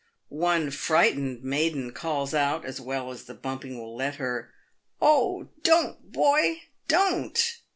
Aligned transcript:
One 0.33 0.71
frightened 0.71 1.43
maiden 1.43 1.91
calls 1.91 2.33
out, 2.33 2.65
as 2.65 2.81
well 2.81 3.11
as 3.11 3.25
the 3.25 3.35
bumping 3.35 3.77
will 3.77 3.95
let 3.95 4.15
her," 4.15 4.51
Oh! 5.01 5.49
don't, 5.61 6.11
boy, 6.11 6.63
don't 6.87 7.39